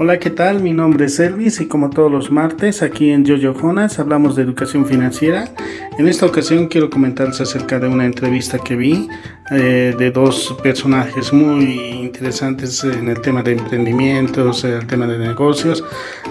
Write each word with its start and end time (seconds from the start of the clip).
Hola, 0.00 0.20
¿qué 0.20 0.30
tal? 0.30 0.62
Mi 0.62 0.72
nombre 0.72 1.06
es 1.06 1.18
Elvis 1.18 1.60
y 1.60 1.66
como 1.66 1.90
todos 1.90 2.08
los 2.08 2.30
martes 2.30 2.82
aquí 2.82 3.10
en 3.10 3.26
Jojo 3.26 3.58
Jonas 3.58 3.98
hablamos 3.98 4.36
de 4.36 4.44
educación 4.44 4.86
financiera. 4.86 5.48
En 5.98 6.06
esta 6.06 6.24
ocasión 6.24 6.68
quiero 6.68 6.88
comentarles 6.88 7.40
acerca 7.40 7.80
de 7.80 7.88
una 7.88 8.04
entrevista 8.04 8.60
que 8.60 8.76
vi 8.76 9.08
eh, 9.50 9.96
de 9.98 10.10
dos 10.12 10.56
personajes 10.62 11.32
muy 11.32 11.64
interesantes 12.04 12.84
en 12.84 13.08
el 13.08 13.20
tema 13.20 13.42
de 13.42 13.54
emprendimientos, 13.54 14.62
el 14.62 14.86
tema 14.86 15.08
de 15.08 15.18
negocios. 15.18 15.82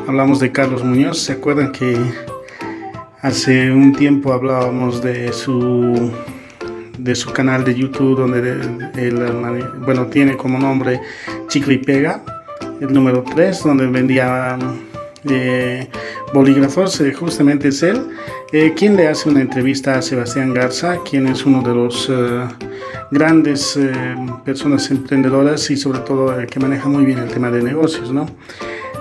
Hablamos 0.08 0.40
de 0.40 0.50
Carlos 0.54 0.86
Muñoz. 0.86 1.20
¿Se 1.20 1.34
acuerdan 1.34 1.74
que 1.74 1.98
hace 3.22 3.70
un 3.70 3.94
tiempo 3.94 4.32
hablábamos 4.32 5.02
de 5.02 5.34
su 5.34 6.10
de 6.98 7.16
su 7.16 7.34
canal 7.34 7.66
de 7.66 7.76
YouTube 7.76 8.18
donde 8.18 8.40
él, 8.96 9.20
bueno, 9.86 10.06
tiene 10.08 10.38
como 10.38 10.58
nombre 10.58 11.02
Chicle 11.50 11.74
y 11.74 11.78
Pega? 11.80 12.24
El 12.80 12.94
número 12.94 13.24
3, 13.24 13.64
donde 13.64 13.88
vendía 13.88 14.58
eh, 15.30 15.88
bolígrafos, 16.34 17.02
eh, 17.02 17.14
justamente 17.14 17.70
es 17.70 17.84
él, 17.84 18.02
eh, 18.52 18.74
quien 18.76 18.96
le 18.96 19.08
hace 19.08 19.30
una 19.30 19.42
entrevista 19.42 19.96
a 19.96 20.02
Sebastián 20.02 20.54
Garza, 20.54 21.00
quien 21.10 21.28
es 21.28 21.46
uno 21.46 21.62
de 21.62 21.74
los 21.74 22.12
grandes 23.12 23.80
personas 24.44 24.90
emprendedoras 24.92 25.70
y 25.70 25.78
sobre 25.78 26.00
todo 26.00 26.36
que 26.46 26.60
maneja 26.60 26.88
muy 26.90 27.06
bien 27.06 27.20
el 27.20 27.30
tema 27.30 27.50
de 27.50 27.64
negocios, 27.64 28.12
¿no? 28.12 28.26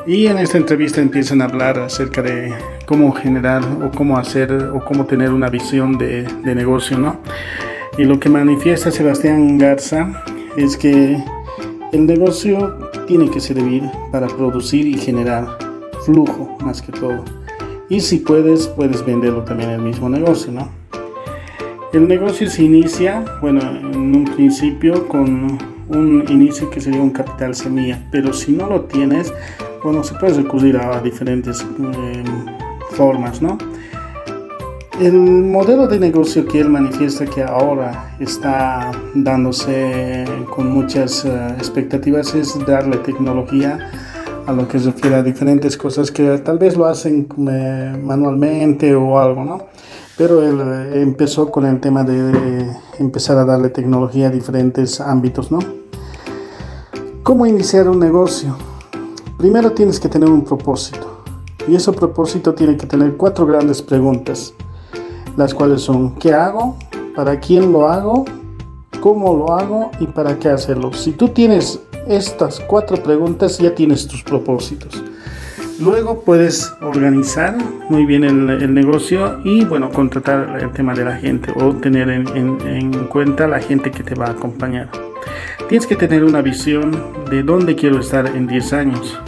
Y 0.07 0.27
en 0.27 0.39
esta 0.39 0.57
entrevista 0.57 1.01
empiezan 1.01 1.43
a 1.43 1.47
hablar 1.47 1.81
acerca 1.81 2.23
de 2.23 2.55
cómo 2.87 3.13
generar 3.13 3.65
o 3.65 3.91
cómo 3.91 4.17
hacer 4.17 4.53
o 4.53 4.85
cómo 4.85 5.07
tener 5.07 5.31
una 5.33 5.51
visión 5.51 5.99
de, 5.99 6.23
de 6.23 6.55
negocio, 6.55 6.97
¿no? 6.97 7.21
Y 7.99 8.05
lo 8.05 8.21
que 8.21 8.29
manifiesta 8.29 8.93
Sebastián 8.93 9.59
Garza 9.59 10.23
es 10.57 10.77
que 10.77 11.17
el 11.93 12.07
negocio 12.07 12.86
tiene 13.07 13.31
que 13.31 13.41
servir 13.41 13.85
para 14.13 14.27
producir 14.27 14.87
y 14.87 14.99
generar 14.99 15.59
flujo 16.05 16.57
más 16.61 16.83
que 16.83 16.93
todo. 16.93 17.25
Y 17.89 18.01
si 18.01 18.19
puedes, 18.19 18.67
puedes 18.69 19.05
venderlo 19.05 19.43
también 19.45 19.71
el 19.71 19.81
mismo 19.81 20.09
negocio, 20.09 20.53
¿no? 20.53 20.69
El 21.93 22.09
negocio 22.09 22.51
se 22.51 22.65
inicia, 22.65 23.25
bueno, 23.41 23.61
en 23.61 24.17
un 24.17 24.25
principio 24.25 25.09
con 25.09 25.59
un 25.89 26.25
inicio 26.29 26.69
que 26.69 26.81
sería 26.81 27.01
un 27.01 27.11
capital 27.11 27.55
semilla, 27.55 28.05
pero 28.11 28.33
si 28.33 28.53
no 28.53 28.67
lo 28.67 28.83
tienes, 28.83 29.33
bueno, 29.83 30.03
se 30.03 30.15
puede 30.17 30.35
recurrir 30.35 30.77
a 30.77 31.01
diferentes 31.01 31.63
eh, 31.63 32.25
formas, 32.91 33.41
¿no? 33.41 33.57
El 34.99 35.13
modelo 35.13 35.87
de 35.87 36.01
negocio 36.01 36.47
que 36.47 36.59
él 36.59 36.71
manifiesta 36.71 37.27
que 37.27 37.43
ahora 37.43 38.17
está 38.19 38.93
dándose 39.15 40.25
con 40.49 40.73
muchas 40.73 41.23
eh, 41.27 41.49
expectativas 41.59 42.35
es 42.35 42.59
darle 42.67 42.97
tecnología 42.99 43.91
a 44.47 44.53
lo 44.55 44.67
que 44.67 44.79
se 44.79 44.93
refiere 44.93 45.17
a 45.17 45.23
diferentes 45.23 45.77
cosas 45.77 46.11
que 46.11 46.39
tal 46.39 46.59
vez 46.59 46.79
lo 46.79 46.87
hacen 46.87 47.29
eh, 47.47 47.95
manualmente 48.03 48.95
o 48.95 49.19
algo, 49.19 49.45
¿no? 49.45 49.67
Pero 50.17 50.43
él 50.43 50.61
eh, 50.63 51.03
empezó 51.03 51.51
con 51.51 51.67
el 51.67 51.79
tema 51.79 52.03
de 52.03 52.67
empezar 52.99 53.37
a 53.37 53.45
darle 53.45 53.69
tecnología 53.69 54.29
a 54.29 54.31
diferentes 54.31 54.99
ámbitos, 55.03 55.53
¿no? 55.53 55.59
¿Cómo 57.23 57.45
iniciar 57.45 57.87
un 57.91 58.01
negocio? 58.01 58.57
Primero 59.37 59.73
tienes 59.73 60.01
que 60.01 60.09
tener 60.09 60.31
un 60.31 60.43
propósito. 60.43 61.23
Y 61.69 61.75
ese 61.75 61.93
propósito 61.93 62.55
tiene 62.55 62.79
que 62.79 62.87
tener 62.87 63.19
cuatro 63.19 63.45
grandes 63.45 63.83
preguntas 63.83 64.55
las 65.37 65.55
cuales 65.55 65.83
son 65.83 66.15
¿qué 66.17 66.33
hago? 66.33 66.77
¿Para 67.15 67.39
quién 67.41 67.73
lo 67.73 67.89
hago? 67.89 68.25
¿Cómo 69.01 69.37
lo 69.37 69.53
hago? 69.53 69.91
¿Y 70.01 70.07
para 70.07 70.39
qué 70.39 70.49
hacerlo? 70.49 70.93
Si 70.93 71.13
tú 71.13 71.29
tienes 71.29 71.81
estas 72.09 72.61
cuatro 72.61 72.97
preguntas, 73.03 73.59
ya 73.59 73.75
tienes 73.75 74.07
tus 74.07 74.23
propósitos. 74.23 75.03
Luego 75.79 76.23
puedes 76.23 76.73
organizar 76.81 77.55
muy 77.91 78.07
bien 78.07 78.25
el, 78.25 78.73
negocio 78.73 79.41
y 79.45 79.65
bueno, 79.67 79.91
contratar 79.91 80.59
el 80.59 80.73
tema 80.73 80.95
de 80.95 81.05
la 81.05 81.17
gente 81.17 81.53
o 81.55 81.75
tener 81.75 82.09
en, 82.09 82.27
en, 82.67 82.93
cuenta 83.09 83.47
la 83.47 83.61
gente 83.61 83.91
que 83.91 84.03
te 84.03 84.15
va 84.15 84.27
a 84.27 84.31
acompañar. 84.31 84.89
Tienes 85.69 85.87
que 85.87 85.97
tener 85.97 86.25
una 86.25 86.41
visión 86.41 86.99
de 87.31 87.43
dónde 87.43 87.77
quiero 87.77 88.01
estar 88.01 88.27
en 88.27 88.47
10 88.47 88.73
años. 88.73 89.21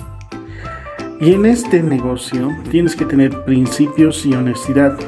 Y 1.20 1.34
en 1.34 1.44
este 1.44 1.82
negocio 1.82 2.48
tienes 2.70 2.96
que 2.96 3.04
tener 3.04 3.44
principios 3.44 4.24
y 4.24 4.32
honestidad. 4.32 4.98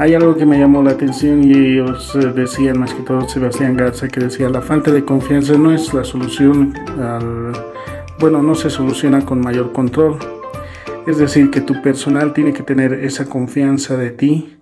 Hay 0.00 0.14
algo 0.14 0.34
que 0.34 0.46
me 0.46 0.58
llamó 0.58 0.82
la 0.82 0.92
atención 0.92 1.44
y 1.44 1.52
ellos 1.52 2.16
eh, 2.16 2.32
decían, 2.34 2.80
más 2.80 2.94
que 2.94 3.02
todo 3.02 3.28
Sebastián 3.28 3.76
Garza, 3.76 4.08
que 4.08 4.20
decía, 4.20 4.48
la 4.48 4.62
falta 4.62 4.90
de 4.90 5.04
confianza 5.04 5.58
no 5.58 5.74
es 5.74 5.92
la 5.92 6.04
solución 6.04 6.72
al... 6.98 7.52
Bueno, 8.18 8.42
no 8.42 8.54
se 8.54 8.70
soluciona 8.70 9.26
con 9.26 9.42
mayor 9.42 9.72
control. 9.72 10.16
Es 11.06 11.18
decir, 11.18 11.50
que 11.50 11.60
tu 11.60 11.82
personal 11.82 12.32
tiene 12.32 12.54
que 12.54 12.62
tener 12.62 12.94
esa 12.94 13.26
confianza 13.26 13.98
de 13.98 14.08
ti, 14.08 14.56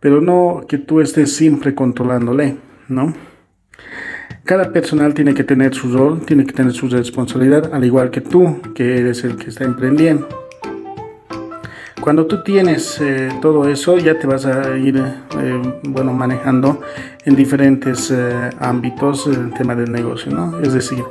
pero 0.00 0.20
no 0.20 0.62
que 0.66 0.78
tú 0.78 1.00
estés 1.00 1.36
siempre 1.36 1.72
controlándole, 1.72 2.56
¿no? 2.88 3.14
Cada 4.42 4.72
personal 4.72 5.14
tiene 5.14 5.34
que 5.34 5.44
tener 5.44 5.72
su 5.72 5.96
rol, 5.96 6.22
tiene 6.26 6.44
que 6.44 6.52
tener 6.52 6.72
su 6.72 6.88
responsabilidad, 6.88 7.72
al 7.72 7.84
igual 7.84 8.10
que 8.10 8.22
tú, 8.22 8.60
que 8.74 8.98
eres 8.98 9.22
el 9.22 9.36
que 9.36 9.50
está 9.50 9.62
emprendiendo. 9.62 10.49
Cuando 12.00 12.26
tú 12.26 12.42
tienes 12.42 12.98
eh, 13.00 13.28
todo 13.42 13.68
eso, 13.68 13.98
ya 13.98 14.18
te 14.18 14.26
vas 14.26 14.46
a 14.46 14.76
ir 14.76 14.96
eh, 14.96 15.80
bueno, 15.82 16.14
manejando 16.14 16.80
en 17.26 17.36
diferentes 17.36 18.10
eh, 18.10 18.50
ámbitos 18.58 19.26
el 19.26 19.52
tema 19.52 19.74
del 19.74 19.92
negocio, 19.92 20.32
¿no? 20.32 20.60
Es 20.60 20.72
decir, 20.72 21.04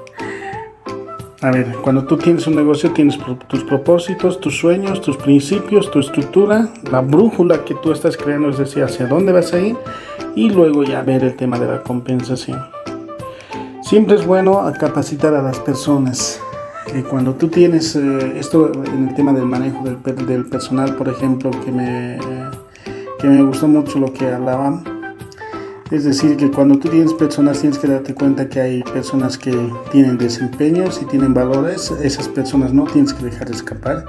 a 1.42 1.52
ver, 1.52 1.76
cuando 1.84 2.06
tú 2.06 2.18
tienes 2.18 2.48
un 2.48 2.56
negocio, 2.56 2.92
tienes 2.92 3.20
tus 3.48 3.64
propósitos, 3.64 4.40
tus 4.40 4.58
sueños, 4.58 5.00
tus 5.02 5.16
principios, 5.18 5.92
tu 5.92 6.00
estructura, 6.00 6.70
la 6.92 7.02
brújula 7.02 7.64
que 7.64 7.76
tú 7.76 7.92
estás 7.92 8.18
creando, 8.18 8.50
es 8.50 8.58
decir, 8.58 8.84
hacia 8.84 9.06
dónde 9.06 9.32
vas 9.32 9.54
a 9.54 9.60
ir, 9.60 9.78
y 10.36 10.50
luego 10.50 10.84
ya 10.84 11.04
ver 11.04 11.24
el 11.24 11.36
tema 11.36 11.60
de 11.60 11.68
la 11.68 11.84
compensación. 11.84 12.66
Siempre 13.84 14.16
es 14.16 14.26
bueno 14.26 14.72
capacitar 14.80 15.36
a 15.36 15.42
las 15.44 15.60
personas 15.60 16.42
cuando 17.10 17.36
tú 17.36 17.48
tienes 17.48 17.96
eh, 17.96 18.40
esto 18.40 18.72
en 18.86 19.10
el 19.10 19.16
tema 19.16 19.34
del 19.34 19.46
manejo 19.46 19.84
del, 19.84 20.26
del, 20.26 20.46
personal, 20.46 20.96
por 20.96 21.08
ejemplo, 21.10 21.52
que 21.52 21.72
me, 21.72 22.18
que 23.20 23.28
me 23.28 23.44
gustó 23.44 23.68
mucho 23.68 24.00
lo 24.00 24.12
que 24.14 24.28
hablaban, 24.28 24.84
es 25.92 26.04
decir, 26.04 26.38
que 26.38 26.52
cuando 26.52 26.78
tú 26.78 26.90
tienes 26.90 27.14
personas 27.14 27.62
tienes 27.62 27.80
que 27.80 27.88
darte 27.88 28.14
cuenta 28.14 28.48
que 28.48 28.62
hay 28.62 28.84
personas 28.84 29.38
que 29.40 29.52
tienen 29.92 30.20
desempeños 30.20 31.00
y 31.02 31.06
tienen 31.06 31.34
valores, 31.34 31.92
esas 32.04 32.28
personas 32.28 32.74
no 32.74 32.84
tienes 32.84 33.14
que 33.14 33.26
dejar 33.26 33.50
de 33.50 33.56
escapar. 33.56 34.06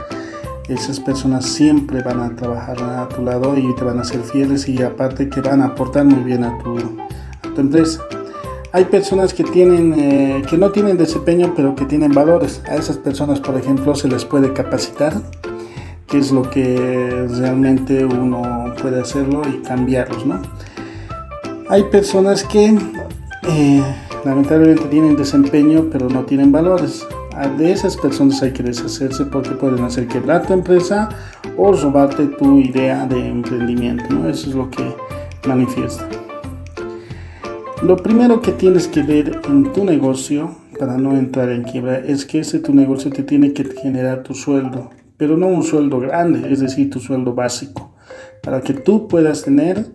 Esas 0.68 1.00
personas 1.00 1.46
siempre 1.46 2.02
van 2.02 2.20
a 2.20 2.36
trabajar 2.36 2.82
a 2.82 3.08
tu 3.08 3.24
lado 3.24 3.56
y 3.56 3.74
te 3.76 3.84
van 3.84 3.98
a 3.98 4.04
ser 4.04 4.20
fieles 4.20 4.68
y 4.68 4.82
aparte 4.82 5.30
que 5.30 5.40
van 5.40 5.62
a 5.62 5.66
aportar 5.66 6.04
muy 6.04 6.22
bien 6.22 6.44
a 6.44 6.58
tu, 6.58 6.78
a 6.78 7.54
tu 7.54 7.60
empresa. 7.60 8.00
Hay 8.72 8.84
personas 8.84 9.34
que, 9.34 9.42
tienen, 9.42 9.94
eh, 9.98 10.42
que 10.48 10.56
no 10.56 10.70
tienen 10.70 10.96
desempeño, 10.96 11.54
pero 11.56 11.74
que 11.74 11.84
tienen 11.86 12.12
valores. 12.12 12.62
A 12.68 12.76
esas 12.76 12.98
personas, 12.98 13.40
por 13.40 13.56
ejemplo, 13.56 13.96
se 13.96 14.06
les 14.06 14.24
puede 14.24 14.52
capacitar, 14.52 15.14
que 16.06 16.18
es 16.18 16.30
lo 16.30 16.48
que 16.48 17.26
realmente 17.28 18.04
uno 18.04 18.72
puede 18.80 19.00
hacerlo 19.00 19.42
y 19.48 19.58
cambiarlos, 19.62 20.24
¿no? 20.24 20.40
Hay 21.68 21.82
personas 21.84 22.44
que 22.44 22.78
eh, 23.48 23.82
lamentablemente 24.24 24.84
tienen 24.84 25.16
desempeño, 25.16 25.88
pero 25.90 26.08
no 26.08 26.22
tienen 26.24 26.52
valores. 26.52 27.04
De 27.56 27.72
esas 27.72 27.96
personas 27.96 28.42
hay 28.42 28.52
que 28.52 28.62
deshacerse 28.62 29.24
porque 29.24 29.50
pueden 29.50 29.82
hacer 29.82 30.06
quebrar 30.06 30.46
tu 30.46 30.52
empresa 30.52 31.08
o 31.56 31.72
robarte 31.72 32.26
tu 32.26 32.60
idea 32.60 33.06
de 33.06 33.28
emprendimiento, 33.28 34.04
¿no? 34.10 34.28
Eso 34.28 34.50
es 34.50 34.54
lo 34.54 34.70
que 34.70 34.94
manifiesta. 35.46 36.06
Lo 37.82 37.96
primero 37.96 38.42
que 38.42 38.52
tienes 38.52 38.88
que 38.88 39.02
ver 39.02 39.40
en 39.48 39.72
tu 39.72 39.86
negocio 39.86 40.54
para 40.78 40.98
no 40.98 41.16
entrar 41.16 41.48
en 41.48 41.62
quiebra 41.62 41.98
es 41.98 42.26
que 42.26 42.40
ese 42.40 42.58
tu 42.58 42.74
negocio 42.74 43.10
te 43.10 43.22
tiene 43.22 43.54
que 43.54 43.64
generar 43.64 44.22
tu 44.22 44.34
sueldo, 44.34 44.90
pero 45.16 45.38
no 45.38 45.46
un 45.46 45.62
sueldo 45.62 45.98
grande, 45.98 46.52
es 46.52 46.60
decir, 46.60 46.90
tu 46.90 47.00
sueldo 47.00 47.34
básico, 47.34 47.94
para 48.42 48.60
que 48.60 48.74
tú 48.74 49.08
puedas 49.08 49.42
tener 49.42 49.86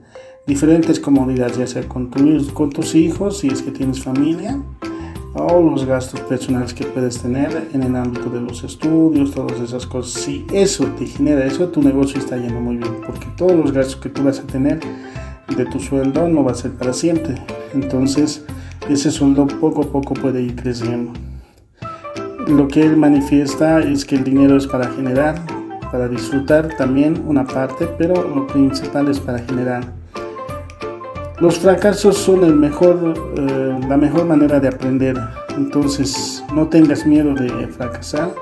diferentes 0.48 1.00
comodidades, 1.00 1.58
ya 1.58 1.68
sea 1.68 1.88
con, 1.88 2.10
con 2.10 2.70
tus 2.72 2.96
hijos, 2.96 3.38
si 3.38 3.50
es 3.50 3.62
que 3.62 3.70
tienes 3.70 4.02
familia, 4.02 4.60
o 5.36 5.62
los 5.62 5.86
gastos 5.86 6.22
personales 6.22 6.74
que 6.74 6.86
puedes 6.86 7.22
tener 7.22 7.70
en 7.72 7.84
el 7.84 7.96
ámbito 7.96 8.32
de 8.32 8.42
los 8.42 8.64
estudios, 8.64 9.30
todas 9.30 9.60
esas 9.60 9.86
cosas. 9.86 10.24
Si 10.24 10.44
eso 10.52 10.86
te 10.98 11.06
genera 11.06 11.46
eso, 11.46 11.68
tu 11.68 11.84
negocio 11.84 12.20
está 12.20 12.36
yendo 12.36 12.60
muy 12.60 12.78
bien, 12.78 12.96
porque 13.06 13.28
todos 13.38 13.54
los 13.54 13.72
gastos 13.72 13.98
que 13.98 14.10
tú 14.10 14.24
vas 14.24 14.40
a 14.40 14.48
tener 14.48 14.80
de 15.56 15.66
tu 15.66 15.80
sueldo 15.80 16.28
no 16.28 16.44
va 16.44 16.54
a 16.54 16.56
ser 16.56 16.72
para 16.72 16.92
siempre. 16.92 17.36
Entonces, 17.76 18.44
ese 18.90 19.12
sueldo 19.12 19.46
poco 19.46 19.84
a 19.84 19.92
poco 19.92 20.14
puede 20.14 20.42
ir 20.42 20.56
creciendo. 20.56 21.12
Lo 22.48 22.68
que 22.68 22.84
él 22.84 22.96
manifiesta 22.96 23.80
es 23.80 24.06
que 24.06 24.16
el 24.16 24.24
dinero 24.24 24.56
es 24.56 24.66
para 24.66 24.88
generar, 24.90 25.36
para 25.92 26.08
disfrutar 26.08 26.70
también 26.78 27.24
una 27.28 27.46
parte, 27.46 27.88
pero 27.98 28.14
lo 28.14 28.48
principal 28.48 29.10
es 29.10 29.20
para 29.20 29.40
generar. 29.40 29.84
Los 31.40 31.60
fracasos 31.60 32.18
son 32.18 32.64
eh, 32.64 33.80
la 33.90 33.98
mejor 33.98 34.26
manera 34.26 34.60
de 34.60 34.70
aprender. 34.70 35.20
Entonces, 35.58 36.44
no 36.54 36.68
tengas 36.68 37.06
miedo 37.06 37.34
de 37.34 37.68
fracasar. 37.68 38.34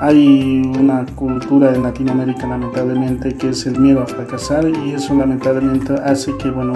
Hay 0.00 0.60
una 0.78 1.06
cultura 1.14 1.72
en 1.72 1.84
Latinoamérica 1.84 2.48
lamentablemente 2.48 3.34
que 3.34 3.50
es 3.50 3.64
el 3.66 3.78
miedo 3.78 4.02
a 4.02 4.06
fracasar 4.06 4.68
y 4.68 4.92
eso 4.92 5.14
lamentablemente 5.14 5.94
hace 5.94 6.36
que, 6.36 6.50
bueno, 6.50 6.74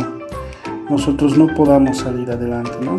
nosotros 0.90 1.37
no 1.37 1.46
podamos 1.55 1.99
salir 1.99 2.31
adelante, 2.31 2.73
¿no? 2.82 2.96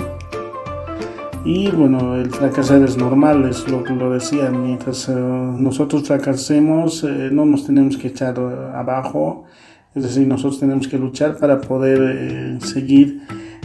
Y 1.45 1.71
bueno, 1.71 2.15
el 2.15 2.29
fracasar 2.29 2.81
es 2.83 2.97
normal, 2.97 3.47
es 3.49 3.67
lo 3.69 3.83
que 3.83 3.93
lo 3.93 4.11
decía, 4.11 4.49
mientras 4.51 5.07
eh, 5.07 5.13
nosotros 5.13 6.03
fracasemos 6.03 7.03
eh, 7.03 7.29
no 7.31 7.45
nos 7.45 7.65
tenemos 7.65 7.97
que 7.97 8.09
echar 8.09 8.37
abajo, 8.75 9.45
es 9.95 10.03
decir, 10.03 10.27
nosotros 10.27 10.59
tenemos 10.59 10.87
que 10.87 10.97
luchar 10.97 11.37
para 11.37 11.61
poder 11.61 11.99
eh, 12.01 12.57
seguir 12.61 13.21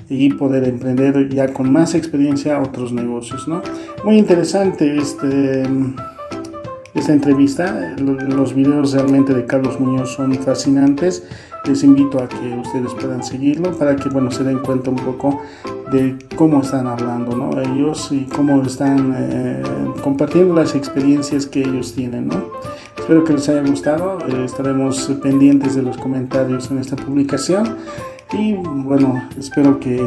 y 0.08 0.32
poder 0.32 0.64
emprender 0.64 1.28
ya 1.28 1.52
con 1.52 1.72
más 1.72 1.94
experiencia 1.94 2.60
otros 2.60 2.92
negocios, 2.92 3.48
¿no? 3.48 3.60
Muy 4.04 4.18
interesante 4.18 4.96
este 4.96 5.64
esta 6.94 7.12
entrevista. 7.12 7.96
Los 7.98 8.54
videos 8.54 8.92
realmente 8.92 9.34
de 9.34 9.44
Carlos 9.46 9.80
Muñoz 9.80 10.14
son 10.14 10.34
fascinantes. 10.34 11.24
Les 11.66 11.82
invito 11.82 12.22
a 12.22 12.28
que 12.28 12.58
ustedes 12.62 12.92
puedan 12.94 13.22
seguirlo 13.22 13.72
para 13.72 13.96
que 13.96 14.08
bueno, 14.08 14.30
se 14.30 14.44
den 14.44 14.58
cuenta 14.58 14.90
un 14.90 14.96
poco 14.96 15.40
de 15.90 16.16
cómo 16.36 16.60
están 16.60 16.86
hablando 16.86 17.36
¿no? 17.36 17.60
ellos 17.60 18.08
y 18.10 18.24
cómo 18.24 18.60
están 18.62 19.14
eh, 19.16 19.62
compartiendo 20.02 20.54
las 20.54 20.74
experiencias 20.74 21.46
que 21.46 21.60
ellos 21.60 21.94
tienen. 21.94 22.28
¿no? 22.28 22.44
Espero 22.98 23.24
que 23.24 23.34
les 23.34 23.48
haya 23.48 23.62
gustado. 23.62 24.18
Eh, 24.28 24.44
estaremos 24.44 25.10
pendientes 25.22 25.74
de 25.74 25.82
los 25.82 25.96
comentarios 25.96 26.70
en 26.70 26.78
esta 26.78 26.96
publicación. 26.96 27.76
Y 28.32 28.54
bueno, 28.54 29.28
espero 29.38 29.78
que, 29.78 30.06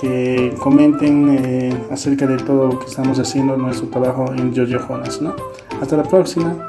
que 0.00 0.54
comenten 0.58 1.28
eh, 1.30 1.74
acerca 1.90 2.26
de 2.26 2.36
todo 2.36 2.68
lo 2.68 2.78
que 2.78 2.86
estamos 2.86 3.18
haciendo, 3.18 3.56
nuestro 3.56 3.88
trabajo 3.88 4.32
en 4.34 4.54
Jojo 4.54 4.88
Jonas. 4.88 5.20
¿no? 5.20 5.34
Hasta 5.80 5.96
la 5.96 6.04
próxima. 6.04 6.68